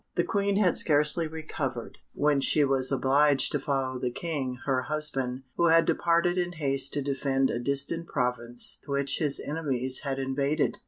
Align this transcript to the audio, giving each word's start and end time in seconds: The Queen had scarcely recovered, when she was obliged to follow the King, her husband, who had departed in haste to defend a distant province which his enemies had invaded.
The 0.15 0.23
Queen 0.23 0.55
had 0.55 0.79
scarcely 0.79 1.27
recovered, 1.27 1.99
when 2.15 2.41
she 2.41 2.63
was 2.63 2.91
obliged 2.91 3.51
to 3.51 3.59
follow 3.59 3.99
the 3.99 4.09
King, 4.09 4.55
her 4.65 4.81
husband, 4.81 5.43
who 5.57 5.67
had 5.67 5.85
departed 5.85 6.39
in 6.39 6.53
haste 6.53 6.93
to 6.93 7.03
defend 7.03 7.51
a 7.51 7.59
distant 7.59 8.07
province 8.07 8.79
which 8.87 9.19
his 9.19 9.39
enemies 9.39 9.99
had 9.99 10.17
invaded. 10.17 10.79